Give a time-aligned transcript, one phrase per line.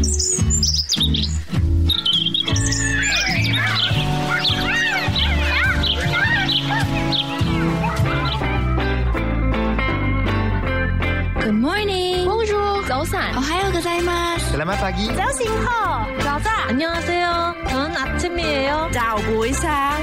[11.52, 12.24] morning.
[12.24, 12.82] Bonjour.
[12.88, 13.36] 早安.
[13.36, 14.56] 오하요 고자이마스.
[14.56, 15.12] Selamat pagi.
[15.14, 16.68] 早醒好.早安.
[16.68, 17.54] 안녕하세요.
[17.68, 18.88] 저는 아침이에요.
[18.92, 20.00] 早不一상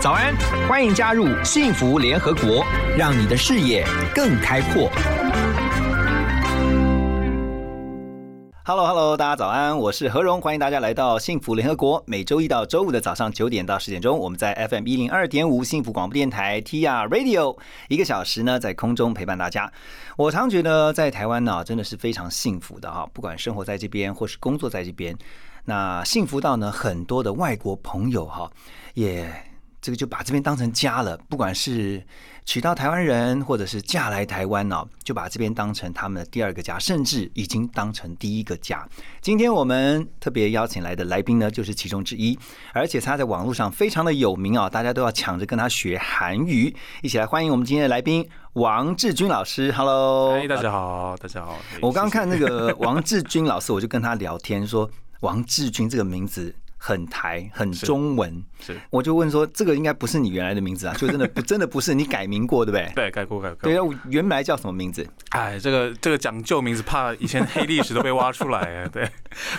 [0.00, 0.34] 早安，
[0.68, 2.64] 欢迎加入幸福联合国，
[2.96, 4.90] 让你的视野更开阔。
[8.65, 12.01] Hello Hello，大家早安，我是何荣，欢迎大家来到幸福联合国。
[12.07, 17.57] 每周一到周五的早上九点到十点钟，我们在 FM 一零二点五幸福广播电台 TR Radio
[17.89, 19.69] 一个小时呢，在空中陪伴大家。
[20.15, 25.13] 我常觉得在台湾呢，真的是非常幸福的哈，不管生活在这边或是工作在这边，
[25.65, 28.49] 那幸福到呢，很多的外国朋友哈
[28.93, 29.29] 也。
[29.81, 32.01] 这个就把这边当成家了，不管是
[32.45, 38.87] 娶到台湾人，或者是嫁来台湾哦，就把这边当成他们的第二个家，甚至已经当成第一个家。
[39.21, 42.37] 今天我们特别邀请来的来宾呢，就是其中之一，
[42.73, 46.75] 而且他在网络上非常的有名啊，大家都要抢着跟他学韩语。
[47.01, 51.57] 一起来欢迎我们今天的来宾王志军老师，Hello，哎，大家好，大家好。
[51.81, 54.89] 我刚刚看那个王志军老师，我就跟他聊天说，
[55.21, 56.53] 王志军这个名字。
[56.85, 60.93] 很台，很中文，是，我就问说，这个应该不是你原来的名字啊？
[60.99, 62.91] 就真的不，真的不是你改名过，对不对？
[62.93, 63.57] 对，改过，改过。
[63.61, 65.07] 对啊，原来叫什么名字？
[65.29, 68.85] 哎，这个这个讲旧名字，怕以前黑历史都被挖出来。
[68.91, 69.09] 对，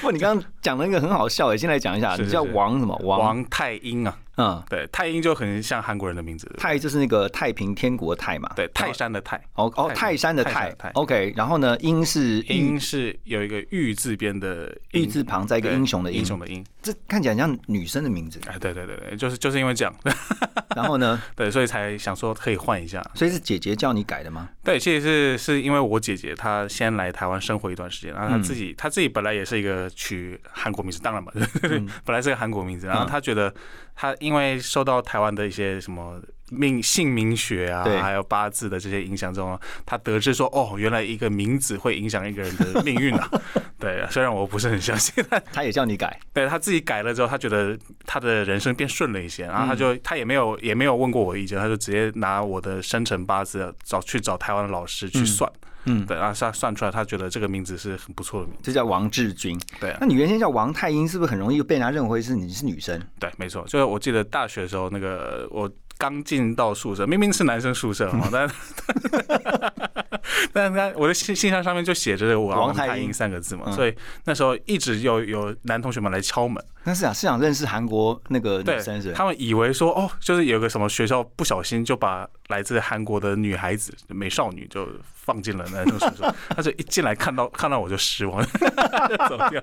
[0.03, 2.95] 不，你刚刚讲的那个很好笑诶，先来讲一下，你叫王什么？
[3.03, 4.15] 王王太英啊。
[4.37, 16.25] 嗯，对，太英就很像韩国人的名字，泰就是那个太平天国泰嘛，对，泰山的泰，哦哦，泰山的泰，OK，然后呢，英是英是有一个玉字边的玉字旁，在一个英雄的英。
[16.25, 19.95] 雄的英，这看起来像女生的名字，哎，对对对对，就是就是因为这样，
[20.75, 24.49] 然后呢， 对，所以才想说可以换一下，所以是姐姐叫你改的吗？
[24.65, 31.31] 对，其实是是因为我姐姐她先来台湾生活一段时间，然后她自己她自己本来也是一个取韩国名字，当然嘛，
[32.07, 33.53] 本来是个韩国名字，然后她觉得。
[33.95, 36.21] 他因为受到台湾的一些什么
[36.57, 43.31] 命姓名学啊，还有八字的这些影响中，他得知说，哦，原来一个名字会影响一个人的命运啊。
[43.79, 45.23] 对，虽然我不是很相信，
[45.53, 46.19] 他也叫你改。
[46.33, 55.51] 对他自己改了之后，他觉得他的人生变顺了一些，然后他就他也没有也没有问过我意见，他就直接拿我的生辰八字找去找台湾的老师去算。
[55.87, 59.61] 嗯，对，然后他算出来，他觉得这个名字是很不错的名字，这叫王志军。
[59.79, 62.99] 对，那你原先叫王太英，是不是很容易被人家认为是你是女生？
[63.21, 68.51] 对，没错，就是我记得大学的时候，那个我刚进到宿舍，明明是男生宿舍嘛， 但
[70.53, 73.95] 但是他我的信信箱上面就写着我王太英三个字嘛，所以
[74.25, 76.63] 那时候一直有有男同学们来敲门。
[76.85, 79.13] 那是想是想认识韩国那个女生是？
[79.13, 88.45] 他们以为说哦，就是有个什么学校不小心就把来自韩国的女孩子美少女就放进了男生宿舍， 她就一进来看到看到我就失望，
[89.29, 89.61] 走掉。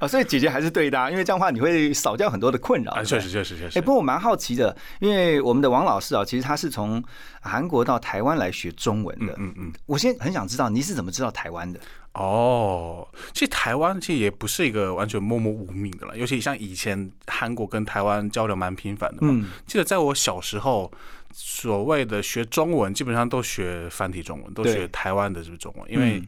[0.00, 2.92] 啊，所以姐姐还是对的，因为这样的话你会少掉很多的困扰。
[2.92, 3.78] 啊，确实确实确实。
[3.78, 7.02] 哎，不过我蛮好奇的，因为我们的王老师啊，其实他是从
[7.40, 9.34] 韩国到台湾来学中文的。
[9.38, 9.72] 嗯嗯。
[9.86, 11.78] 我现在很想知道你是怎么知道台湾的？
[12.14, 19.28] 哦，其实台湾其实也不是一个完全默默无名的了，尤其像以前韩国跟台湾交流蛮频繁的嘛。
[19.30, 20.90] 嗯，记得在我小时候，
[21.32, 26.22] 所谓的学中文，基本上都学繁体中文，都学台湾的这个中文，因为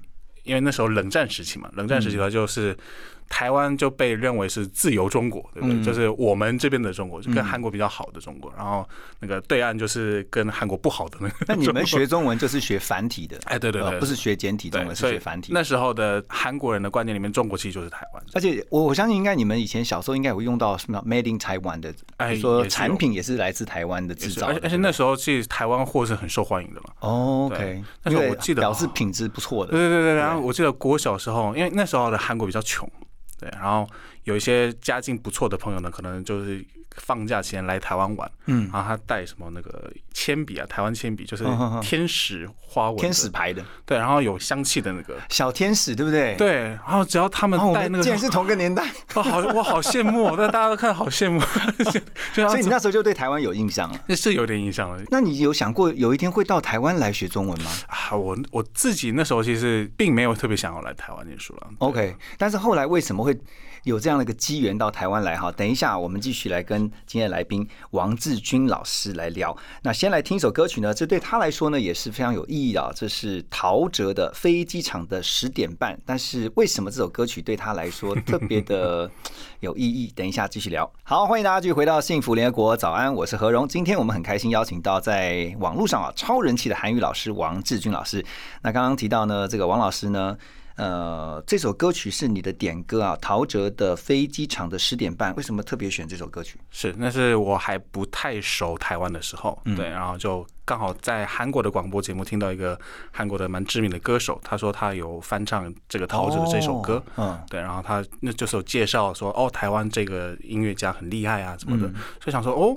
[0.45, 2.77] 因为那时候冷战时期嘛，冷战时期它就是。
[3.31, 5.83] 台湾就被认为是自由中国，对不对？
[5.83, 8.53] 就是我们这边的中国，就跟韩国比较好的中国。
[8.57, 8.87] 然后
[9.21, 11.35] 那个对岸就是跟韩国不好的那个。
[11.49, 13.39] 那你们学中文就是学繁体的？
[13.47, 15.53] 哎，对对对，不是学简体中文，是学繁体。
[15.55, 18.23] 那时候的韩国人的观念里面，中国其实就是台湾。
[18.35, 24.49] 而且我我相信，应该你们以前小时候应该会用到什么 “Made in Taiwan” 的，哎，说产品也是来自台湾的制造。
[24.49, 26.91] 而且而且那时候其实台湾货是很受欢迎的嘛。
[26.99, 29.71] 哦 OK，那时候我记得表示品质不错的。
[29.71, 32.91] 对对对对，然后我记得国小时候，因为那时候的韩国比较穷。
[33.41, 33.89] 对，然后
[34.25, 36.63] 有一些家境不错的朋友呢，可能就是
[36.97, 41.45] 放假前来台湾玩，嗯，然后他带什么那个铅笔啊，台湾铅笔就是
[41.81, 46.35] 天使花纹、天使牌的，对，然后有香气的那个小天使，对不对？
[46.37, 51.41] 对，然后只要他们带那个，竟然是同个年代，我 好我好羡慕， 但大家都看好羡慕，
[52.35, 55.01] 所以你那时候就对台湾有印象了，那是有点印象了。
[55.11, 57.71] 那你有想过有一天会到台湾来学中文吗？
[57.87, 61.69] 啊，我我自己那时候其实并没有特别想要来台湾念书了。
[61.79, 63.39] OK，但是后来为什么会？
[63.85, 69.57] 有这样的一个机缘到台湾来哈，等一下我们继续来跟今天的来宾王志军老师来聊。
[69.83, 72.91] 那先来听一首歌曲呢，这对他来说呢也是非常有意义啊。
[72.95, 79.11] 这是陶喆的《飞机场的十点半》，但是为什么这首歌曲对他来说特别的
[79.61, 80.13] 有意义？
[80.15, 80.91] 等一下继续聊。
[81.03, 83.67] 好，欢迎大家继续回到幸福联合国，早安，我是何荣。
[83.67, 88.25] 今天我们很开心邀请到在网络上啊超人气的韩语老师王志军老师。
[88.63, 90.37] 那刚刚提到呢，这个王老师呢。
[90.81, 96.59] 呃，这首歌曲是你的点歌啊，陶喆的《飞机场的十点半》，为什么特别选这首歌曲？
[96.71, 102.81] 是，那是我还不太熟台湾的时候，对，然后就刚好在韩国的广播节目听到一个
[103.13, 111.89] 韩国的蛮知名的歌手，他说他有翻唱这个陶喆的这首歌，嗯，对，然后他那就是有介绍说，哦，台湾这个音乐家很厉害啊，什么的，
[112.23, 112.75] 所以想说，哦。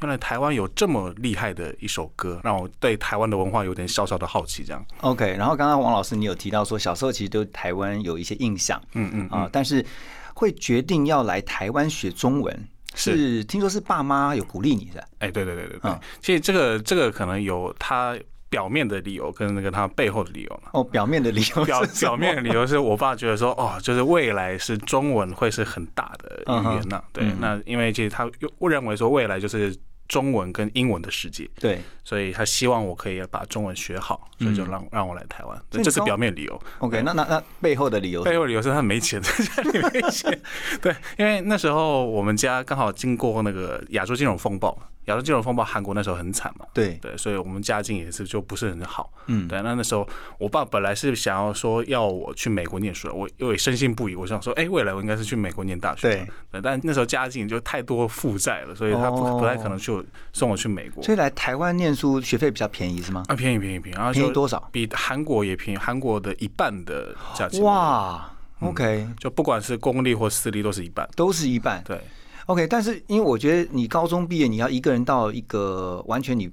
[0.00, 4.62] 原来台湾有这么厉害的一首歌，让我对台湾的文化有点小小的好奇。
[4.62, 5.34] 这样，OK。
[5.38, 9.84] 然后刚刚王老师你有提到说，小时候其实对台湾有一些印象，嗯嗯啊，但是
[10.34, 15.00] 会决定要来台湾学中文，是听说是爸妈有鼓励你的？
[15.20, 15.98] 哎，对对对对对。
[16.20, 18.14] 其实这个这个可能有他
[18.48, 27.02] 表面的理由跟那个他背后的理由哦，表面的理由，表表面的理由是我爸觉得说，哦，就是未来是中文会是很大的语言呐。
[27.12, 29.76] 对，那因为其实他又认为说未来就是。
[30.08, 36.62] 中文跟英文的世界，对，所以他希望我可以把中文学好，所以就让让我来台湾，这是表面理由。
[36.78, 40.40] OK，那那那背后的理由，背后理由是他没钱，在家里没钱。
[40.80, 44.78] 对，因为那时候我们家刚好经过那个亚洲金融风暴。
[45.06, 49.60] 亚洲金融风暴，韩国那时候很惨嘛，对对，所以我们家境也是就不是很好，嗯，对。
[49.62, 50.06] 那那时候
[50.38, 56.60] 我爸本来是想要说要我去美国念书，我因为深信不疑，我想说，哎，未来我应该是去美国念大学，对。
[56.62, 61.02] 但那时候家境就太多负债了，所以他不不太可能就送我去美国。
[61.02, 63.22] 所以来台湾念书学费比较便宜是吗？
[63.28, 64.68] 啊，便宜便宜便宜，然后便宜多少？
[64.72, 67.62] 比韩国也便宜，韩国的一半的价钱。
[67.62, 68.28] 哇
[68.60, 72.00] ，OK，就不管是公立或私立都是一半，都是一半，对。
[72.46, 76.50] OK，但是因为我觉得你高中毕业，你要一个人到一个完全你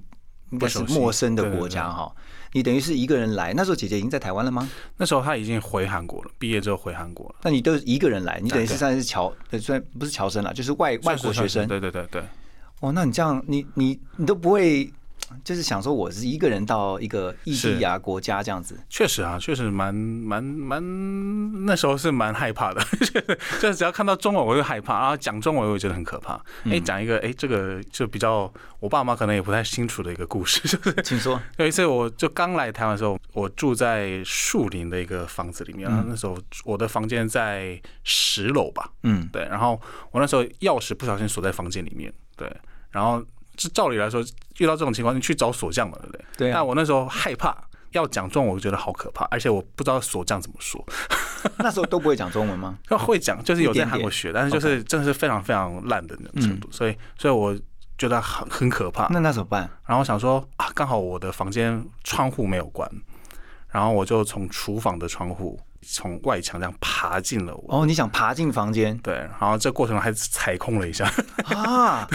[0.50, 2.12] 应该是陌生的国家哈，
[2.52, 3.52] 你等于是一个人来。
[3.54, 4.68] 那时候姐姐已经在台湾了吗？
[4.96, 7.36] 那时候她已经回韩国了，毕业之后回韩国了。
[7.42, 11.66] 那你都一个人来，你等于是算是侨，虽然不是侨生了，就是外外国学生。
[11.68, 12.22] 对对对对。
[12.80, 14.92] 哦，那你这样，你你你都不会。
[15.42, 22.82] 就是想说，我是一个人到一个异地啊国家这样子，确实啊，确实蛮蛮蛮，那时候是蛮害怕的。
[23.60, 26.40] 就是只要看到中文我就害怕，然后讲中文我就觉得很可怕。
[26.64, 31.02] 哎，讲一个哎，这个就比较我爸妈可能也不太清楚的一个故事， 就是？
[31.02, 31.40] 请说。
[31.58, 39.42] 有一次我就刚来台湾的时候，我住在树林的一个房子里面，那时候我的房间在十楼吧，嗯，对。
[39.44, 39.80] 然后
[40.10, 42.50] 我那时候钥匙不小心锁在房间里面，对，
[42.90, 43.24] 然后。
[43.56, 44.22] 这照理来说，
[44.58, 46.24] 遇到这种情况，你去找锁匠嘛，对不对？
[46.36, 46.52] 对。
[46.52, 47.56] 但我那时候害怕
[47.92, 50.84] 要讲中文，我觉得好可怕，而且我不知道锁匠怎么说。
[51.58, 52.78] 那时候都不会讲中文吗？
[52.98, 57.56] 会讲，就是有在韩国学，但是就是真的是非常非常烂的那种程度，所以所以我
[57.96, 59.08] 觉得很很可怕。
[59.10, 59.70] 那那怎么办？
[59.86, 62.90] 然后想说啊，刚好我的房间窗户没有关，
[63.70, 65.60] 然后我就从厨房的窗户。
[65.86, 68.96] 从外墙这样爬进了我哦，你想爬进房间？
[68.98, 71.10] 对，然后这过程还踩空了一下
[71.44, 72.08] 啊，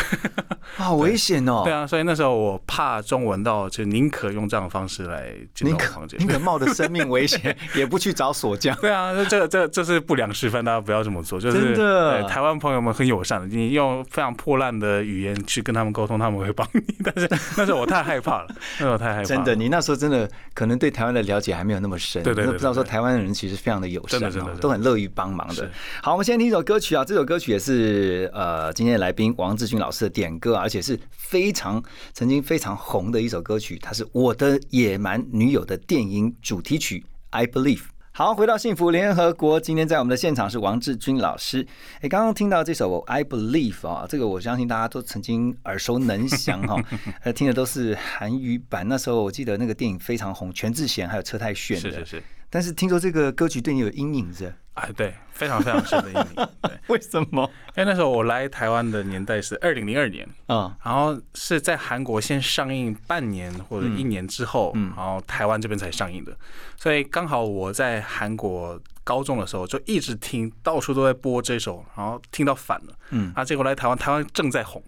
[0.76, 1.62] 好 危险哦！
[1.64, 8.76] 对啊，所以那时候我怕中文到，就宁可用这样的方式来进到房间，宁可冒着生命危险 也不去找锁匠。
[8.82, 11.40] 对啊，这这这是不良示范，大家不要这么做。
[11.40, 16.82] 就是对台湾朋友们很友善的，你用非常破烂的语言去跟他们沟通，他们会帮你。
[17.04, 18.48] 但是那时候我太害怕了，
[18.80, 19.24] 那时候太害怕。
[19.24, 23.59] 真的，你那时候真的可能对台湾的了解还没有那么深，对对，不知道说台湾人其实。
[23.60, 25.70] 非常的友善，真的都很乐于帮忙的。
[26.02, 31.84] 好，我们先听一首歌曲啊，这首歌曲也是呃今天的来宾王志军老师的点歌，而且是非常
[32.14, 37.78] 曾经非常红的一首歌曲，它是我的野蛮女友的电影主题曲《I Believe》。
[38.12, 41.66] 好，回到幸福联合国，今天在我们的现场是王志军老师。
[42.02, 46.84] 哎，刚刚听到这首《I Believe》啊，这个我相信大家都曾经耳熟能详哈。
[47.24, 51.80] 呃，听的都是韩语版，那时候我记得那个电影非常红，全智贤还有车太铉的。
[51.80, 52.24] 是是是。
[52.50, 54.54] 但是听说这个歌曲对你有阴影是？
[54.76, 56.48] 哎，对，非常非常深的阴影。
[56.64, 57.44] 对，为什么？
[57.76, 66.38] 因为那时候我来台湾的年代是二零零二年啊，然后是在韩国先上映半年或者一年之后，然后台湾这边才上映的，
[66.78, 74.82] 所以刚好我在韩国高中的时候就一直听到处都在播这首，然后听到反了，嗯，啊，结果来台湾，台湾正在红。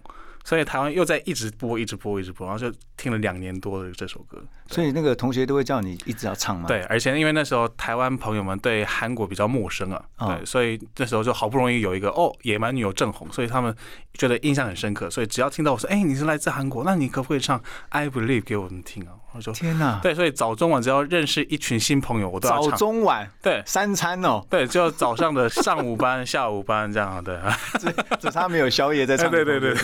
[0.44, 4.42] 所以台湾又在一直播，一直播，一直播，然后就听了两年多的这首歌。
[4.66, 6.66] 所以那个同学都会叫你一直要唱吗？
[6.66, 13.74] 对，而且因为那时候台湾朋友们对韩国比较陌生啊，对，所以那时候就好不容易有一个哦，野蛮女友正红，所以他们
[14.14, 15.10] 觉得印象很深刻。
[15.10, 17.58] 所以只要听到我说，哎，你是来自韩国，那你可不可以唱
[17.90, 19.14] 《I Believe》给我们听啊？
[19.34, 19.98] 我说天哪！
[20.02, 22.70] 对，所以早中晚只要认识一群新朋友，我都要唱。
[22.70, 27.38] 早中晚对三餐哦，对，就早上的上午班、 下午班这样对，
[28.20, 29.30] 只差没有宵夜在唱。
[29.30, 29.74] 对对对，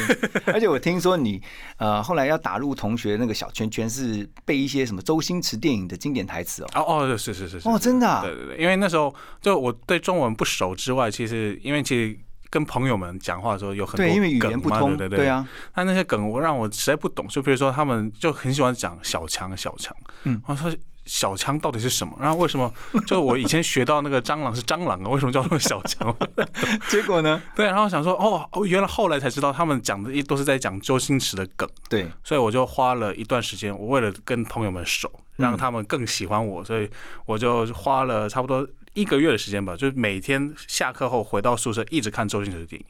[0.47, 1.41] 而且我听说你
[1.79, 6.69] 呃后来要打入同学那个小圈圈，是背一些什么周星驰电影的经典台词哦。
[6.75, 8.21] 哦哦，是是是是哦，真的。
[8.23, 12.19] 对对对，因为那时候就我对中文不熟之外，其实因为其实。
[12.51, 15.47] 跟朋友们讲话的时候有很多对，因为语言不通，对对对啊。
[15.75, 20.75] 那那些梗我让我实在不懂，就比如说他们就很喜欢讲小强小强，嗯，我说
[21.05, 22.15] 小强到底是什么？
[22.21, 22.71] 然后为什么
[23.07, 25.09] 就我以前学到那个蟑螂是蟑螂啊？
[25.09, 26.15] 为什么叫做小强？
[26.89, 27.41] 结果呢？
[27.57, 31.67] 对，然后想说哦，原来后来才知道他们讲的一都是在讲周星驰的梗。
[31.89, 36.91] 对，所以我就花了一段时间，我为了跟朋友们熟，让他们更喜欢我，所以
[37.25, 38.67] 我就花了差不多
[38.99, 42.87] 一个月的时间吧，就是每天下课后回到宿舍一直看周星驰的电影。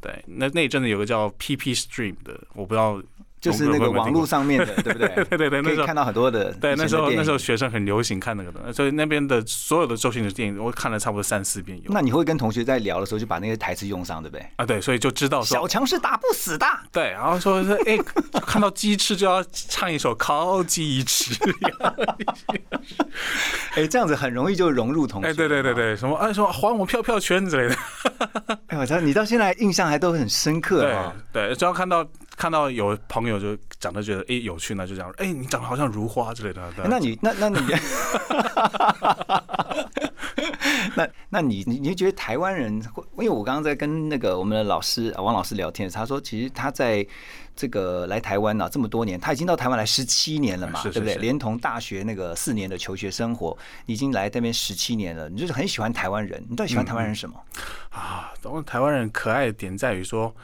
[0.00, 3.00] 对，那那一阵子有个叫 PP Stream 的，我不知道。
[3.42, 5.08] 就是那个网络上面的， 对不对？
[5.24, 6.52] 对对对，可以看到很多的。
[6.52, 11.92] 对，那时候那时候学生很流行看那个的，所以那边的所有的周星驰电影，我看了差不多三四遍有。
[11.92, 14.46] 那你会跟同学在聊的时候就把那些台词用上，对不对？
[14.54, 16.64] 啊，对，所以就知道小强是打不死的。
[16.92, 17.98] 对，然后说是哎，
[18.46, 21.34] 看到鸡翅就要唱一首烤鸡翅。
[23.74, 25.30] 哎，这样子很容易就融入同学。
[25.30, 27.76] 哎，对对对对，什么哎说还我票票圈之类的。
[28.68, 31.12] 哎，我知道你到现在印象还都很深刻啊。
[31.32, 32.06] 对，只要看到。
[32.36, 36.72] 看到有朋友就长得觉得哎有趣呢，就这样哎你长得好像如花之类的。
[36.88, 37.58] 那你那那你，
[40.96, 42.74] 那那你 你你觉得台湾人？
[43.18, 47.06] 因为我刚刚在跟那个我们的老师王老师聊天，他说其实他在
[47.54, 51.14] 这个来台湾呢这么多年，他已经到台湾来十七年了嘛，对不对？
[51.16, 55.28] 连同大学那个四年的求学生活，已经来这边十七年了。
[55.28, 57.38] 你就是很喜欢台湾人，你到底喜欢台湾人什么？
[57.90, 58.32] 啊，
[58.66, 60.34] 台湾人可爱的点在于说。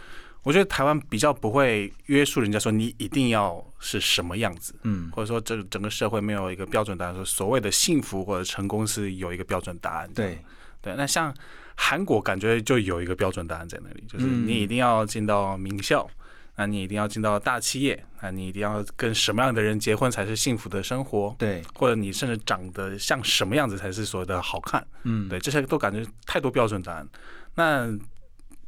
[0.49, 10.11] 我觉得台湾比较不会约束人家说你一定要是什么样子，嗯，或者说这整个社会没有一个标准答案，说所谓的幸福或者成功是有一个标准答案。
[10.15, 10.39] 对
[10.81, 11.35] 对，那像
[11.77, 16.09] 韩国感觉就有一个标准答案在那里，就是你一定要进到名校，
[16.57, 21.37] 那你一定要进到大企业，那你一定要跟什么样的人结婚才是幸福的生活？
[21.39, 24.83] 对，或者你甚至长得像什么样子才是所谓的好看？
[25.03, 27.07] 嗯，对，这些都感觉太多标准答案。
[27.55, 27.87] 那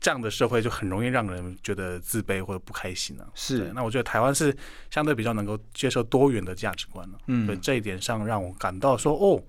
[0.01, 3.29] 这样的社会就很容易让人觉得自卑或者不开心了。
[3.35, 4.57] 是，那我觉得台湾是
[4.91, 7.19] 相对比较能够接受多元的价值观了。
[7.27, 9.43] 嗯，所以这一点上让我感到说，哦，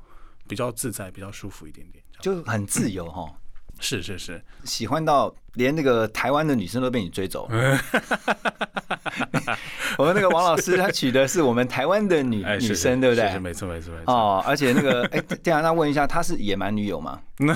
[0.47, 3.33] 比较自在，比较舒服一点点，就很自由哈。
[3.79, 7.49] 是是是，喜欢到连那个台湾的女生都被你追走。
[9.97, 13.39] 我们那个王老师他娶的是我们台湾的女女生，对不对？
[13.39, 14.13] 没错没错没错。
[14.13, 17.19] 哦，而且那个，哎，这样那问一下，他是野蛮女友吗？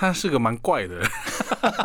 [0.00, 1.02] 他是个蛮怪的，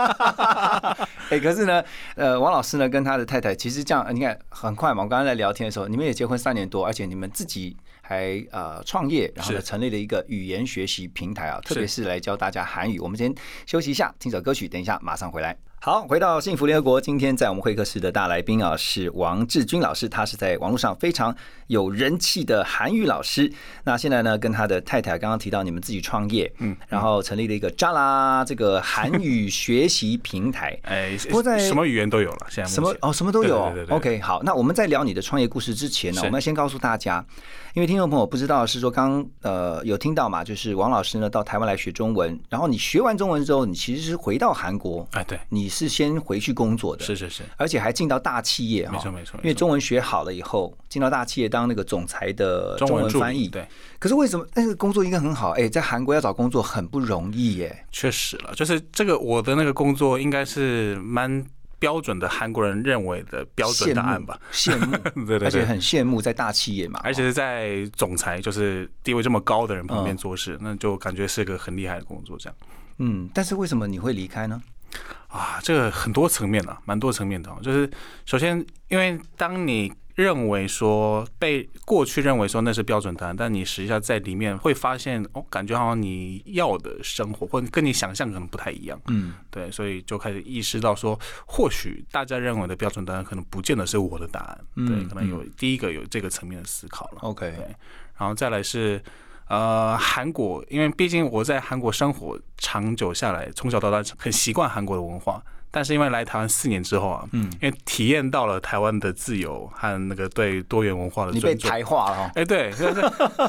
[1.31, 1.83] 哎，可是呢，
[2.15, 5.01] 呃，王老师呢跟他的太太其实这样，你看很快嘛。
[5.01, 12.99] 我刚刚在聊天的时候，你们也结婚三年多，而且你们自己还呃创业，然后呢成立了一个语言学习平台啊，特别是来教大家韩语。
[12.99, 13.33] 我们先
[13.65, 15.57] 休息一下，听首歌曲，等一下马上回来。
[15.85, 17.01] 好，回到幸福联合国。
[17.01, 21.35] 今天在我们会客室的大来宾啊，是王志军老师，他是在网络上非常
[21.67, 23.51] 有人气的韩语老师。
[23.83, 30.79] 那现在呢，跟他的太太刚刚提到你们自己创业，嗯，然后成立了一个扎拉这个韩语学习平台。
[30.87, 33.69] 哎， 不过在什么语言都有了，现在什么哦，什么都有。
[33.89, 37.25] OK，好，那我们在聊你的创业故事之前呢，我们要先告诉大家，
[37.73, 45.72] 因为听众朋友不知道是说刚呃有听到嘛，就是王老师呢到台湾来学中文，然后你学完中文之后，你其实是回到韩国，哎，对，你。
[45.73, 49.39] 是先回去工作的，是是是，而且还进到大企业哈没错没错。
[49.43, 53.47] 因为中文学好了以后，进到大企业当那个总裁的中文翻译。
[53.47, 55.49] 对，可是为什么那个工作应该很好？
[55.51, 57.85] 哎，在韩国要找工作很不容易耶。
[57.91, 61.43] 确实了，就是这个我的那个工作应该是蛮
[61.79, 64.39] 标准的韩国人认为的标准答案吧？
[64.53, 72.37] 羡慕， 对对对，而且很羡慕在大企业嘛，而且是在总裁就是地位这么高的人旁边做事，那就感觉是个很厉害的工作。
[72.37, 72.55] 这样，
[72.99, 74.61] 嗯，但是为什么你会离开呢？
[75.33, 77.51] 啊，这个很多层面的，蛮多层面的。
[77.63, 77.89] 就是
[78.23, 89.01] 首先，因为当你认为说被过去认为说那是标准答案，但你实际上在里面会发现，哦，感觉好像你要的生活或者跟你想象可能不太一样。
[89.07, 94.59] 嗯，对，所以就开始意识到说，或许大家认为的标准答案可能不见得是我的答案。
[94.85, 97.17] 对，可能有第一个有这个层面的思考了。
[97.21, 97.75] OK，对，
[98.19, 99.01] 然后再来是。
[99.47, 105.43] 呃，韩国，因为毕竟我在韩国生活长久下来，从小到大很习惯韩国的文化。
[105.75, 112.71] 但是因为来台湾四年之后啊，嗯，因为体验到了台湾的自由和那个对多元文化的尊重，你被台化了，哎，对，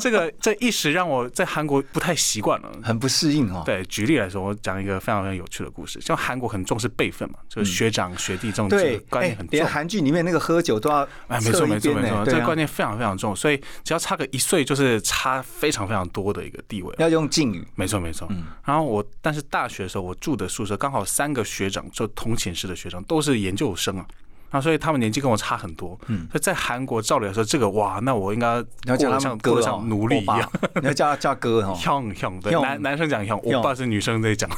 [0.00, 3.62] 这 个这一时让我在韩国不太习惯了，很不适应哦。
[3.66, 8.70] 对，举例来说，我讲一个非常非常有趣的故事，像韩国很重视辈分嘛，就是学长学弟这种
[9.10, 18.26] 观念很重，连韩剧里面那个喝酒都要哎，没错没错没错，这个观念非常非常重，所以只要差个一岁，就是差非常非常多的一个地位，要用敬语，没错没错。
[18.30, 18.44] 嗯。
[18.64, 22.08] 然后我但是大学的时候，我住的宿舍刚好三个学长就。
[22.14, 24.06] 同寝室的学生都是研究生啊，
[24.54, 30.48] 那所以他们年纪跟我差很多，嗯，所以在韩国照理来说，这个哇，那我应该你要叫他像歌像奴隶一样，
[30.80, 34.48] 你要叫他叫哥哈，向向对，男男生讲向，我爸是女生在讲，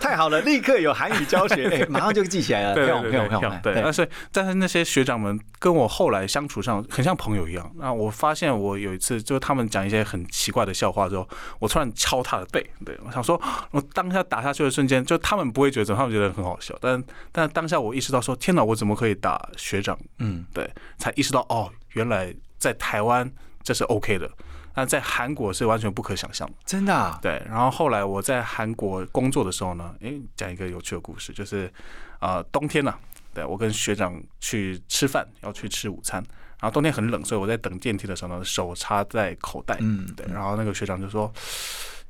[0.00, 11.28] 太好了，立刻有韩语教学， 马上就记起来了，对对对对对，但是但是那些学长们跟我后来相处上很像朋友一样，那我发现我有一次就他们讲一些很奇怪的笑话之后，
[11.60, 19.98] 我突然敲他的背，对我想说，我当下打下去的瞬间，就他们不会觉得，他们觉得很好笑，但但当下我意识到说，天哪，我怎么可以打学长？
[20.18, 23.30] 嗯，对，才意识到哦，原来在台湾
[23.62, 24.30] 这是 OK 的。
[24.74, 27.18] 那在韩国是完全不可想象的，真的。
[27.20, 31.68] 对，然后后来我在韩国工作的时候呢，诶，讲一个有趣的故事，就是
[32.20, 32.94] 啊，冬天呢，
[33.34, 36.22] 对我跟学长去吃饭，要去吃午餐，
[36.60, 41.32] 然后冬天很冷，所以我在等电梯的时候呢，手插在口袋，嗯，对，然后那个学长就说。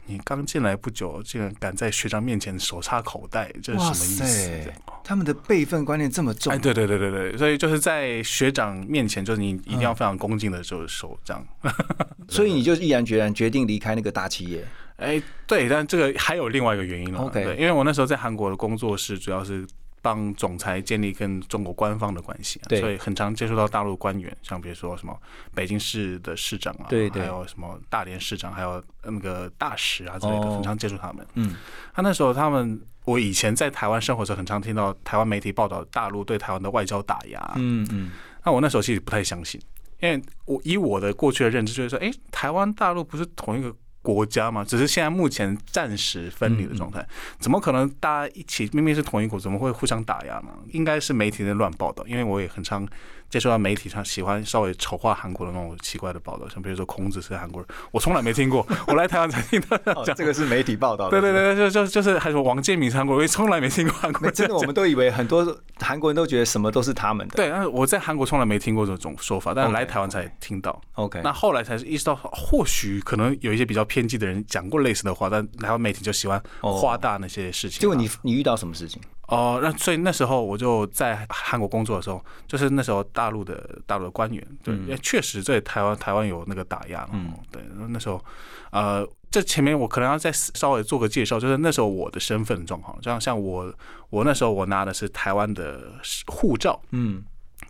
[0.09, 4.73] 你刚进来不久，竟然敢在学长面前手插口袋，这是什么意思？
[5.05, 6.53] 他们的辈分观念这么重？
[6.53, 11.47] 哎，对对对对对，所以就是在学长面前，就是你一定要非常恭敬的，就是手这样。
[12.29, 14.65] 所以你就毅然决然决定离开那个大企业？
[14.97, 17.21] 哎，对，但这个还有另外一个原因了。
[17.21, 19.67] OK，因为我那时候在韩国的工作室主要是。
[20.01, 25.17] 帮总裁建立跟中国官方的关系，所以很常接触到大陆官员，像比如说什么
[25.55, 31.27] 北京市的市长啊，对对，还有什么大连市长，还有那个大使啊之类的，很常接触他们。
[31.35, 31.57] 嗯，
[31.93, 37.53] 他那时候他们，我以前在台湾生活时，很常听到台湾媒体报道大陆对台湾的外交打压。
[37.57, 38.13] 嗯嗯，
[38.45, 39.61] 那我那时候其实不太相信，
[40.01, 43.75] 因为我以我的过去的认知就是说，哎，台湾大陆不是同一个。
[44.03, 47.07] 国家嘛，只是现在目前暂时分离的状态，
[47.39, 50.49] 怎么可能大家一起明明是同一国，怎么会互相打压呢？
[50.73, 52.87] 应该是媒体在乱报道，因为我也很常。
[53.31, 61.11] 接触到媒体上喜欢稍微丑化韩国的那种奇怪的报道，像比如说孔子是韩国人，我从来没听过，我来台湾才听到讲这个是媒体报道。
[61.11, 64.33] 对对对，就就就是还说王建民是韩国人，我从来没听过韩国人。
[64.35, 67.37] 真的，我们都以为很多韩国人都觉得什么都是他们的。
[67.37, 70.81] 对，但是我在韩国从来没听过这种说法，但是来台湾才听到。
[70.95, 77.81] OK，那后来才是意识到，或许可能有一些比较偏激的人讲过类似的话，但台湾媒体就喜欢夸大那些事情。
[77.81, 79.01] 结果你你遇到什么事情？
[79.29, 88.25] 哦，那所以那时候我就在韩国工作的时候，就是那时候大陆的大陆的官员，对，确实对台湾台湾有那个打压，嗯，对，那时候，
[88.71, 93.73] 呃，这前面我可能要再稍微做个介绍，就是那时候我的身份状况，像像我
[94.11, 95.93] 我那时候我拿的是台湾的
[96.27, 97.23] 护照，嗯。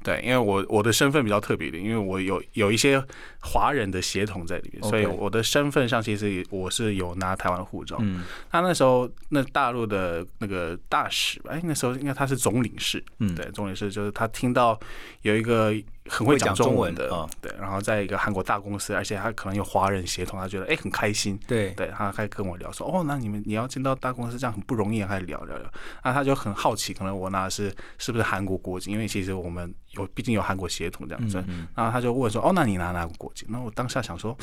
[0.03, 3.03] 对，因为我我的身份比较特别的，因为我有有一些
[3.41, 7.97] 华人的血统在里面，所以我的身份上其实我是有拿台湾护照。
[8.01, 13.03] 嗯，那那时候那大陆的那个大使，哎，那时候应该他是总领事。
[13.19, 14.79] 嗯，对，总领事就是他听到
[15.23, 15.75] 有一个。
[16.09, 25.71] 很会讲中文的，对，然后在一个韩国大公司，而且他可能有华人协同，他觉得哎很开心，对，对他还跟我聊说，哦，那你们你要进到大公司这样很不容易，开始聊聊聊，
[26.03, 31.44] 那他就很好奇，可能我拿的是是不是韩国国籍，因为其实我们有毕竟有韩国协同这样子，
[31.75, 33.47] 然后他就问说，哦，那你拿哪个国籍？
[33.49, 34.37] 那我当下想说，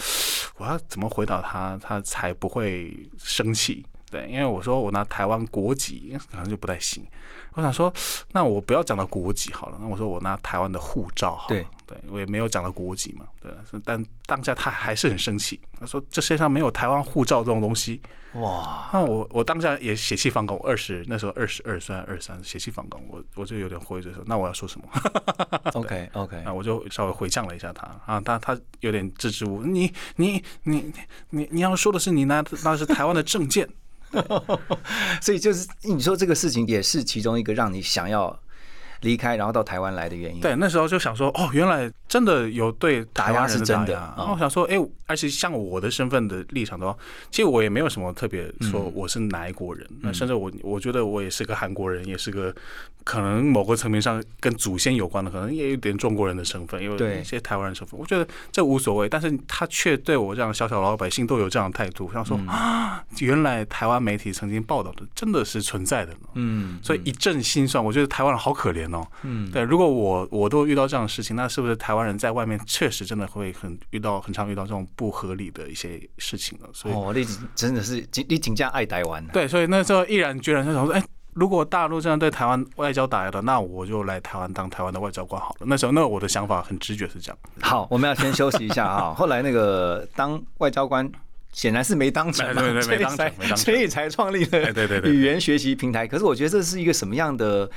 [0.58, 3.86] 我要怎么回答他，他才不会生气？
[4.15, 7.06] 对，因为我说我拿台湾国籍，可能就不太行。
[7.51, 7.93] 我想说，
[8.32, 9.78] 那我不要讲到国籍好了。
[9.82, 11.49] 那我说我拿台湾的护照好。
[11.49, 13.25] 对，对我也没有讲到国籍嘛。
[13.41, 13.51] 对，
[13.84, 15.60] 但当下他还是很生气。
[15.78, 18.01] 他说这世界上没有台湾护照这种东西。
[18.36, 18.89] 哇！
[18.93, 20.58] 那我我当下也血气方刚。
[20.58, 23.01] 我二十那时候二十二岁二三，血气方刚。
[23.10, 24.88] 我我就有点灰着说，那我要说什么
[25.73, 26.41] ？OK OK。
[26.45, 29.63] 那我就稍微回呛了一下他啊，他他有点支支吾吾。
[29.63, 30.93] 你你你
[31.32, 33.69] 你你要说的是你拿那是台湾的证件。
[35.22, 38.39] 所以就是你说这个事情也是其中一个让你想要
[39.01, 40.41] 离开，然后到台湾来的原因。
[40.41, 43.93] 对，那时候就想说，哦，原来真的有对打压是真的。
[44.17, 46.97] 然后想说，哎，而且像我的身份的立场的话，
[47.31, 49.88] 其实我也没有什么特别说我是哪一国人。
[50.01, 52.53] 那甚至我我觉得我也是个韩国人，也是个。
[53.03, 59.08] 可能某个层面上跟祖先有关的，可能也有点中国人的身份，因为一些台湾人身份，我觉得这无所谓。
[59.08, 66.19] 但是他却对我这样小小老百姓都有这样的态度，想说啊，原来台湾媒体曾经报道的真的是存在的呢。
[66.34, 69.06] 嗯，所以一阵心酸，我觉得台湾人好可怜哦。
[69.24, 76.67] 嗯，对，如果我我都遇到这样的事情，那是不是台湾人在外面确实真的会很遇到很常遇到这种不合理的一些事情呢？
[76.74, 79.26] 所以哦，你真的是你紧张爱台湾。
[79.28, 81.04] 对，所以那时候毅然决然就想说，哎。
[81.36, 85.65] 如果大陆这样对台湾外交打压的，那我就来台湾当台湾的外交官好了。
[85.65, 87.38] 那时候，那我的想法很直觉是这样。
[87.60, 89.12] 好，我们要先休息一下啊。
[89.19, 91.12] 后来那个当外交官
[91.56, 94.70] 显然是没当成，对对 没当成，所以才创立了
[95.06, 96.06] 语言学习平台。
[96.06, 97.68] 可是我觉得这是一个什么样的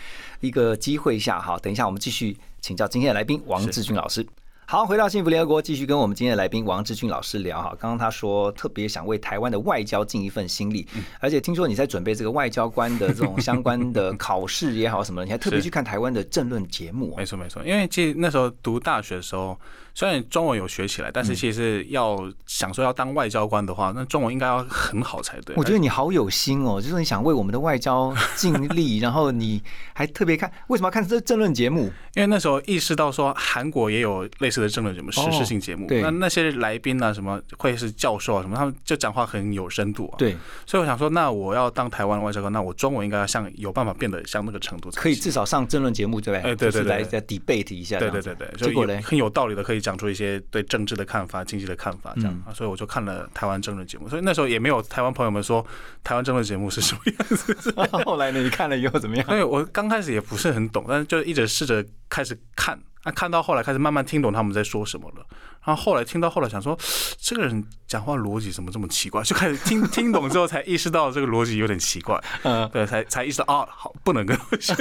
[0.41, 1.57] 一个机会下哈？
[1.63, 4.27] 等一下我们继续请教今天的来宾王志军老师。
[4.67, 7.69] 好，回到幸福联合国，继续跟我们今天的来宾王志军老师聊哈。
[7.79, 10.85] 刚刚他说特别想为台湾的外交尽一份心力，
[11.21, 17.15] 而且听说你在准备这个外交官的这种相关的考试也好什么的，你还特别去看台湾的政论节目。
[17.17, 19.57] 没错没错，因为其实那时候读大学的时候。
[19.99, 25.57] 虽然中文有学起来，但是其实要想说要当外交官的话，那中文应该要很好才对。
[25.57, 29.61] 我觉得你好有心哦，就是你想为我们的外交尽力， 然后你
[29.95, 31.91] 还特别看为什么要看这政论节目？
[32.15, 40.15] 因为那时候意识到说韩国也有类似的政论节目、时事性节目，那那些来宾啊，什么会是教授啊什么，他们就讲话很有深度啊。
[40.17, 46.53] 对，所以我想说，那我要当台湾外交官，那我中文应该要像有办法变得像那个程度，可以至少上政论节目对不对？
[46.53, 47.99] 哎，对对对，来再 debate 一下。
[47.99, 50.63] 对对对对，结果呢，很有道理的，可以讲出一些对。
[50.69, 54.07] 政治的看法、经济的看法，这样啊，所以我就看了台湾政治节目。
[54.07, 55.67] 所以那时候也没有台湾朋友们说
[56.05, 57.75] 台湾政治节目是什么样子。
[58.05, 59.27] 后来呢，你看了以后怎么样？
[59.31, 62.79] 因为我刚开始也不是很懂，但是就一直试着开始看。
[63.05, 65.25] 啊看到后来开始慢慢听懂他们在说什么了。
[65.69, 66.75] 然后后来听到后来想说，
[67.21, 69.23] 这个人讲话逻辑怎么这么奇怪？
[69.23, 72.19] 就开始听 听懂之后，才意识到这个逻辑有点奇怪。
[72.43, 74.75] 嗯，对，才才意识到啊，好，不能跟我学。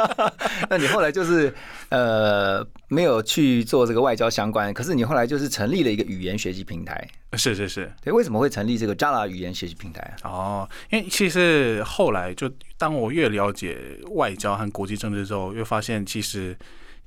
[0.70, 1.54] 那你后来就是
[1.90, 7.06] 呃，没有去做这个外交相关，可是你后来就是成立了一个语言学习平台。
[7.34, 10.16] 是是是，对，为什么会成立这个 Jala 语言学习平台？
[10.22, 16.56] 哦，因为其实后来就当我越了解外交和国际政治之后，越发现其实。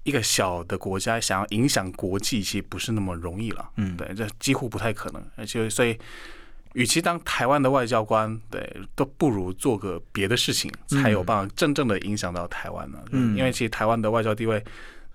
[0.05, 3.69] 一个小的国家想要影响国际，其实不是那么容易了。
[3.75, 5.21] 嗯，对，这几乎不太可能。
[5.35, 5.99] 而且，所以，
[6.73, 12.99] 与其当台湾的外交官，对，都不如做个别的事情，才有办法真正的影响到台湾呢。
[13.11, 14.63] 嗯，因为其实台湾的外交地位。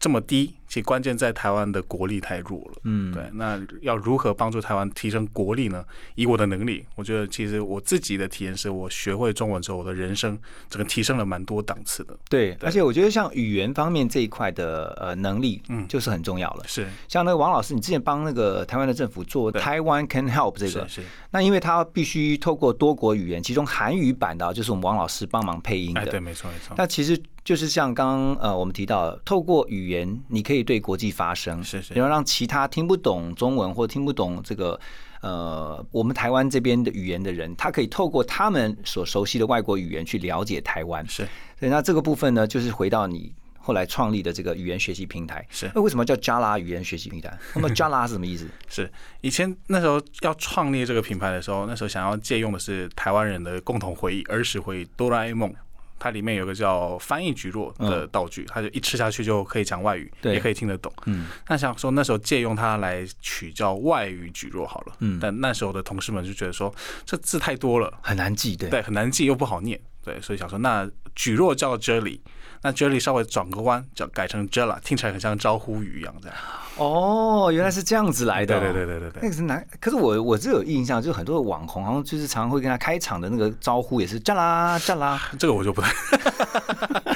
[0.03, 2.81] 这么低，其关键在台湾的国力太弱了。
[2.85, 5.85] 嗯，对，那要如何帮助台湾提升国力呢？
[6.15, 12.17] 以我的能力，我觉得其实我自己的体验是我学会中文之后，我的人生整个提升了蛮多档次的。
[12.29, 16.65] 对，而且我觉得像语言方面这一块的呃能力，嗯，就是很重要了。
[16.69, 21.03] 是，像那个王老师，你之前帮那个台湾的政府做台湾 Can Help 这个，是，
[21.33, 26.07] 那因为他必须透过多国语言，其中韩语版的，就是我们王老师帮忙配音的。
[26.07, 26.77] 对，没错没错。
[26.79, 27.21] 那其实。
[27.43, 34.79] 就是像刚刚呃我们提到，透过语言，你可以对国际发声，是是，然后让其他听不懂中文或听不懂这个
[35.21, 41.07] 呃我们台湾这边的语言的人，他可以透过他们所熟悉的外国语言去了解台湾。
[41.07, 41.27] 是，
[41.59, 45.47] 所以那这个部分呢，就是回到你后来创立的这个语言学习平台。
[45.51, 47.39] 是，那为什么叫 Jala 语言学习平台？
[47.55, 48.47] 那么 Jala 是什么意思？
[48.69, 55.55] 是以前那时候要创立这个品牌的时候，那时候想要借用的是台湾人的共同回忆，儿时回忆，哆啦 A 梦。
[56.01, 60.93] 它里面有个叫翻译橘若的道具，它就一吃下去就可以讲外语，也可以听得懂。
[61.07, 64.95] 嗯，那想说那时候借用它来取叫外语橘若好了。
[64.99, 72.19] 嗯，但那时候的同事们就觉得说这字太多了，很难记，对，对，很难记又不好念，对，所以想说那橘若叫 Jelly。
[72.63, 76.37] 那 Jelly 稍微转个弯，叫改成 Jella，听起来很像招呼语一样，这样。
[76.77, 78.59] 哦，原来是这样子来的。
[78.61, 85.19] 对对对对对那个是难，可是我我是有印象，就是很多的网红好像就是常常会跟他开场的那个招呼也是 Jella Jella。
[85.39, 85.91] 这个我就不太。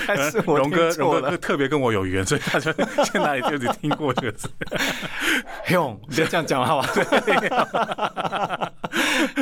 [0.04, 4.50] 还是我 荣哥荣哥特别跟我有缘，所以他就在哪里就只听过这个字。
[5.70, 6.88] 用，不要这样讲好吧？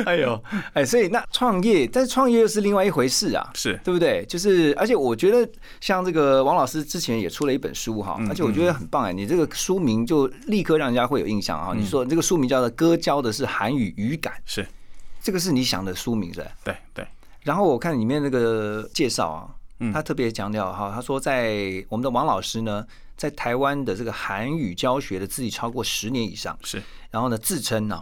[0.05, 0.41] 哎呦，
[0.73, 4.23] 哎，所以那创业，但是创业又是另外一回事啊，是对不对？
[4.25, 5.47] 就是，而且我觉得
[5.81, 11.73] 像这个王老师之前也出了一本书哈，而且我觉得很棒哎，你这个书名就立刻让人家会有印象啊。
[11.75, 14.65] 你说这个书名叫做《歌教的是韩语语感》，是
[15.21, 16.47] 这个是你想的书名是？
[16.63, 17.05] 对对。
[17.41, 19.49] 然后我看里面那个介绍啊，
[19.91, 22.85] 他特别强调哈，他说在我们的王老师呢，
[23.17, 28.01] 在台湾的这个韩语教学的自己超过十年以上，是，然后呢自称呢。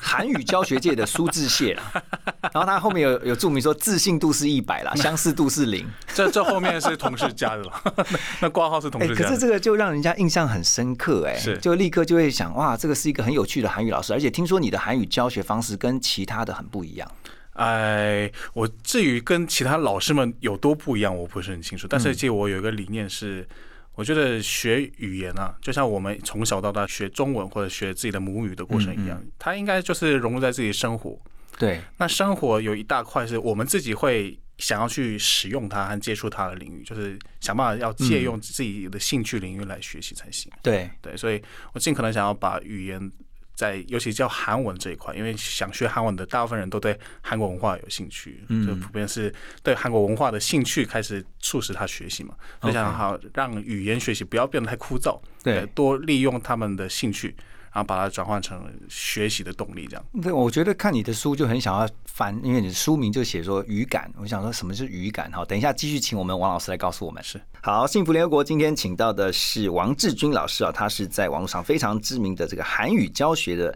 [0.00, 1.82] 韩语教学界的苏志燮了，
[2.52, 5.86] 然后他后面有有注明说自信度是一百啦， 相似度是零。
[6.12, 7.94] 这这后面是同事加的了，
[8.42, 9.22] 那挂号是同事加的。
[9.22, 17.08] 可是这个就让人家印象很深刻，哎，是就立刻就会想，哇，这个是一个很有趣的韩语老师，而且听说你的韩语教学方式跟其他的很不一样。
[17.52, 21.86] 哎，我至于跟其他老师们有多不一样，我不是很清楚。
[21.88, 23.46] 但是其实我有一个理念是。
[23.94, 31.20] 我觉得学语言啊，就像我们从小到大学中文或者学自己的母语的过程一样，它应该就是融入在自己生活。
[31.58, 40.50] 对，那生活有一大块是我们自己会想要去使用它和接触它的领域，就是想办法要借用自己的兴趣领域来学习才行。
[40.62, 41.42] 对对，所以
[41.74, 43.12] 我尽可能想要把语言。
[43.54, 52.34] 在尤其叫韩文这一块，因为想学韩文的大部分人都对韩国文化有兴趣，就普遍是对韩国文化的兴趣开始促使他学习嘛。
[52.62, 57.36] 就想好让语言学习不要变得太枯燥，对，多利用他们的兴趣，
[57.72, 60.04] 然后把它转换成学习的动力，这样。
[60.22, 65.32] 对，我觉得看你的书就很想要翻，因为你的书名就写说语感，我想说什么是语感？
[65.32, 67.24] 好，等一下继续请我们王老师来告诉我们。
[67.24, 73.74] 是好，幸福联合国今天请到的是王志军老师啊，他是在网络上非常知名的这个韩语教学的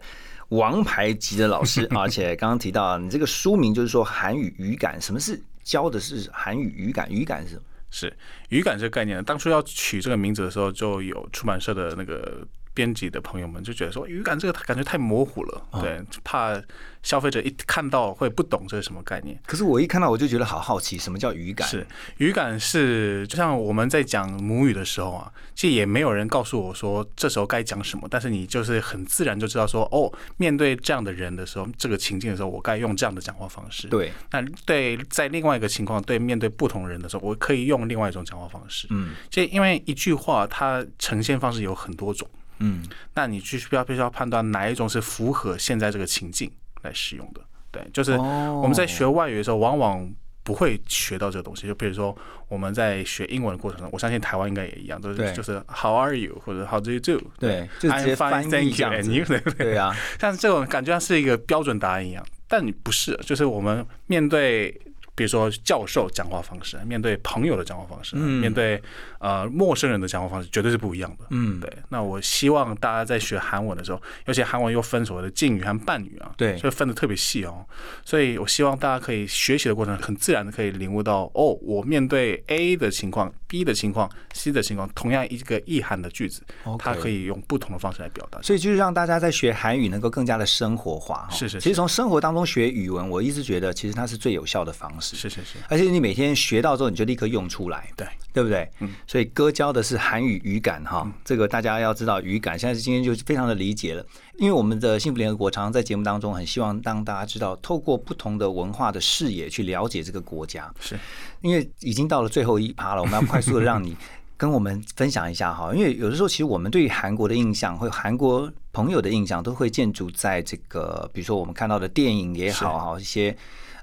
[0.49, 7.09] 王牌级的老师， 而且刚刚提到你这个书名就是说韩语语感，什么是教的是韩语语感？
[7.09, 7.61] 语感是什么？
[7.89, 8.17] 是
[8.49, 12.45] 语感这个概念，当初要取这个名字的时候，就有出版社的那个。
[12.77, 16.61] 编辑的朋友们就觉得说语感这个感觉太模糊了，对，怕
[17.01, 19.35] 消费者一看到会不懂这是什么概念。
[19.47, 21.67] 可是我一看到我就觉得好好奇，什么叫语感？
[21.67, 21.87] 是
[22.17, 33.87] 语感是就像我们在讲母语的时候啊，其实也没有人告诉我说这时候该讲什么，但是你就是很自然就知道说哦，面对这样的人的时候，这个情境的时候，我该用这样的讲话方式。
[33.87, 38.85] 对，那对在另外一个情况，对面对不同人的时候，我可以用另外一种讲话方式。
[38.91, 42.29] 嗯，其实因为一句话它呈现方式有很多种。
[42.59, 47.41] 嗯，那你去需要必须要判断哪一种是符合现在这个情境来使用的。
[47.71, 50.09] 对，就是我们在学外语的时候，往往
[50.43, 51.67] 不会学到这个东西。
[51.67, 52.17] 就比如说
[52.47, 57.21] 我们在学英文的过程中，我相信台湾应该也一样，都是就是 How are you 或者 How do you do？
[57.39, 59.41] 对，就直接翻译这样子。
[59.57, 64.81] 对啊，像这种感觉像是一个标准答案一样，但你不是，就是我们面对。
[65.17, 68.79] 比如说教授讲话方式，面对朋友的讲话方式，面对
[69.17, 71.25] 呃陌生人的讲话方式，绝对是不一样的。
[71.31, 71.73] 嗯，对。
[71.89, 77.65] 那我希望大家在学韩文的时候，尤其韩文又分所谓的敬语和伴语啊，对，所以分的特别细哦。
[78.05, 86.43] 所以我希望大家可以学习的过程很自然的可以领悟到，哦，我面对 A 的情况、B 的情况、C 的情况，同样一个意涵的句子，
[86.77, 88.39] 它可以用不同的方式来表达。
[88.43, 91.27] 所以就是让大家在学韩语能够更加的生活化。
[91.31, 91.59] 是是。
[91.59, 95.06] 其实从生活当中学语文，我一直觉得其实它是最有效的方式。
[95.15, 98.69] 是是是，而且你每天学到之后，你就立刻用出来，对对不对？
[98.79, 102.57] 嗯，所以哥教的是韩语语感哈，这个大家要知道语感。
[102.57, 104.05] 现在今天就非常的理解了，
[104.37, 110.73] 因为我们的幸福联合国常常在节目当中很希望让大家知道，透过不同的文化的视野去了解这个国家。
[110.79, 110.97] 是
[111.41, 113.95] 因为已经到了最后一趴了，我们要快速的让你
[114.37, 115.73] 跟我们分享一下哈。
[115.73, 123.35] 因为有的时候，其实我们对韩国的印象，或韩国朋友的印象，都会建筑在这个，比如说我们看到的电影也好，哈，一些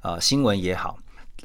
[0.03, 0.97] 呃新闻也好。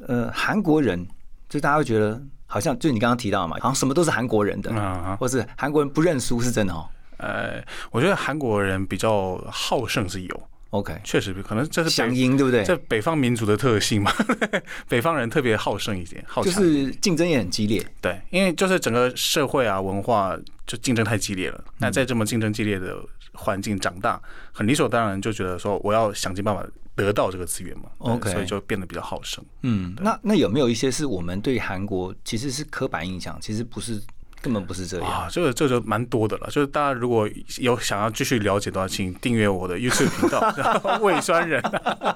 [0.06, 1.06] 呃，韩国人
[1.48, 6.88] 就大家会觉得好像就你刚刚提到嘛，好像什么都是韩国人的，嗯或是韩国人不认输是真的哦。
[7.18, 12.64] 呃，我觉得韩国人比较好胜是有，OK，确实可能这是乡音对不对？
[12.64, 14.10] 这北方民族的特性嘛，
[14.88, 17.84] 北方人特别好胜一点，好就是竞争也很激烈。
[18.00, 20.34] 对，因为就是整个社会啊文化
[20.66, 21.62] 就竞争太激烈了。
[21.76, 22.96] 那在这么竞争激烈的
[23.40, 24.20] 环境长大，
[24.52, 26.64] 很理所当然就觉得说我要想尽办法。
[26.96, 29.42] 得到这个资源嘛，OK，所以就变得比较好胜。
[29.62, 33.98] 嗯，那那有没有一些是我们对韩国其实是刻板印象，其实不是。
[34.42, 36.48] 根本不是这样啊，这个这就蛮多的了。
[36.50, 40.40] 就是大家如果有想要继续了解的话，请订阅我的 YouTube 频道。
[41.00, 41.62] 胃酸人，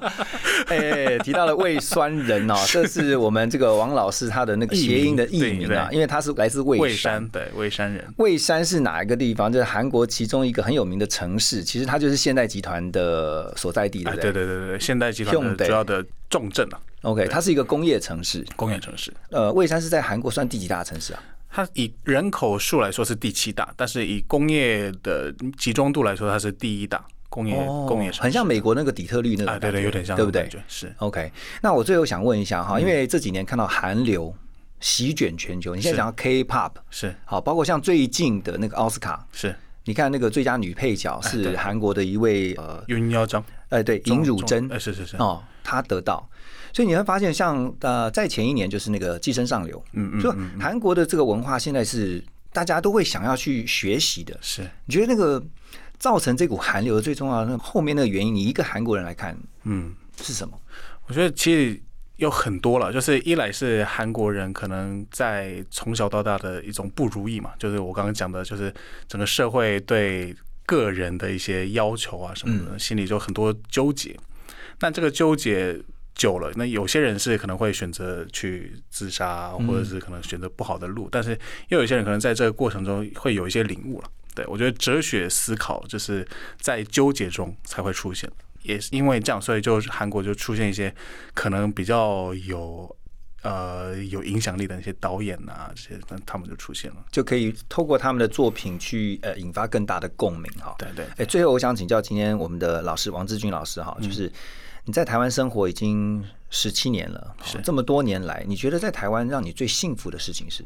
[0.69, 8.05] 哎，提到了胃酸人哦， 这是我们这个王老师他的那个谐音的艺名啊，因为他是来自蔚山，对，蔚山人。
[8.17, 9.53] 蔚山是哪一个地方？
[9.53, 14.33] 就是韩国其中一个很有名的城市，其实它就是现代集团的所在地，对不对？
[14.33, 16.81] 对对对对，现代集团主要的重镇啊。
[17.03, 19.13] OK，它是一个工业城市，工业城市。
[19.31, 21.23] 呃，蔚山是在韩国算第几大城市啊？
[21.57, 27.55] 它以人口数来说是第七大，但是以工业的集中度来说，它是第一大工业
[27.87, 30.51] 工业很像美国那个底特律那个，对对，有点像，对不对？
[30.67, 30.93] 是。
[30.99, 31.31] OK。
[31.63, 34.35] 那我最后想问一下哈，因为这几年看到韩流
[34.81, 37.15] 席卷全球，你现在讲到 K-pop 是。
[37.25, 39.55] 好，包括像最近的那个奥斯卡，是。
[39.85, 45.17] 你看那个最佳女配角是韩国的一位呃尹耀章，哎对，尹汝贞，哎是是是。
[45.19, 46.29] 哦，她得到。
[46.75, 54.37] 所以你会发现，像呃，在前一年就是那个《寄生上流》，嗯嗯，就韩国的这个文化现在是大家都会想要去学习的。
[54.43, 55.41] 是，你觉得那个
[56.01, 60.61] 造成这股韩流的最重要的那后面那个原因，你一个韩国人来看，嗯，是什么？
[61.07, 61.81] 我觉得其实
[62.17, 68.75] 有很多了，就是一来是韩国人可能在从小到大的一种不如意嘛，就是我刚刚讲的，就是
[69.07, 70.35] 整个社会对
[70.67, 74.19] 个人的一些要求啊什么的，心里就很多纠结。
[74.81, 75.81] 那这个纠结。
[76.15, 81.37] 久了，那有些人是可能会选择去自杀，或者是可能选择不好的路，但是
[81.69, 84.09] 又有些人可能在这个过程中会有一些领悟了。
[84.35, 86.27] 对我觉得哲学思考就是
[86.61, 88.31] 在纠结中才会出现，
[88.63, 90.95] 也是因为这样，所以就韩国就出现一些
[91.35, 92.97] 可能比较有
[93.43, 100.75] 呃有影响力的那些导演啊，这些那他们就出现了，就可以透过他们的作品去呃引发更大的共鸣哈。
[100.79, 104.31] 对对，哎，最后我想请教今天我们的老师王志军老师哈，就是。
[104.85, 110.65] 你在台湾生活已经十七年了，是这么多年来，你觉得在台湾让你最幸福的事情是？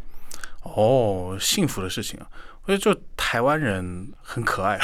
[0.62, 2.26] 哦，幸福的事情啊，
[2.64, 4.78] 我觉得就台湾人很可爱。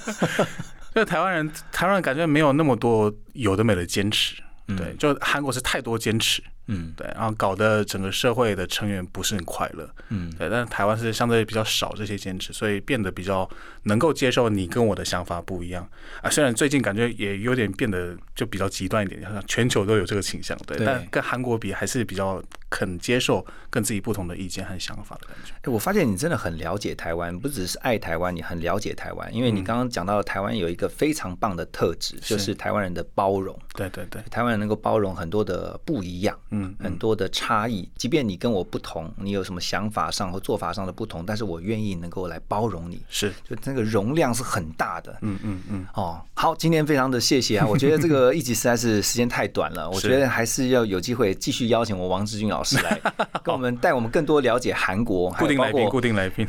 [0.94, 4.42] 就台湾人，台湾人感觉没有那么多有的没的坚持。
[4.76, 6.42] 对，就韩国是太多坚持。
[6.68, 9.88] 嗯，对，然后搞得整个社会的成员不是很快乐。
[10.10, 13.48] 嗯，对，但是台湾是相对比较少这些坚持，所以变得比较
[13.82, 15.88] 能够接受你跟我的想法不一样
[16.22, 16.30] 啊。
[16.30, 22.42] 虽然最近感觉也有点变得就比较极端一点，好像全球都有这个倾向，对，但跟韩国比还是比较。
[22.70, 25.54] 肯接受跟自己不同的意见和想法的感觉。
[25.62, 29.34] 哎，我发现你真的很了解台湾，不只是爱台湾，你很了解台湾。
[29.34, 33.58] 因为你刚刚讲到台湾有一个非常棒的特质，就是台湾人的包容。
[33.74, 37.88] 对对对，台湾人能够包容很多的不一样，嗯，很多的差异。
[37.96, 43.00] 即便你跟我不同，你有什么想法上和做法上的不同，但是我愿意能够来包容你。
[43.08, 45.16] 是，就那个容量是很大的。
[45.22, 45.86] 嗯嗯嗯。
[45.94, 47.66] 哦，好，今天非常的谢谢啊！
[47.66, 53.00] 我觉得这个一集实在是时间太短了， 我觉得还是要有机会继续邀请我王志军老师来。
[53.42, 56.46] 跟我们带我们更多了解韩国， 固定来宾，固定来宾，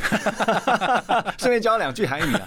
[1.37, 2.45] 顺便教两句韩语啊，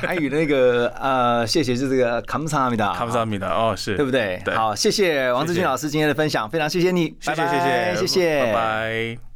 [0.00, 4.42] 韩语那个呃，谢谢是这个卡姆萨米达，卡姆萨米达哦，是对不对？
[4.54, 9.29] 好，谢谢王志军老师今天的分享，非常谢谢你，谢谢谢谢谢谢，拜拜。